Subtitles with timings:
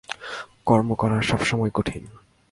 [0.65, 2.03] কর্ম করা সব সময়ই কঠিন।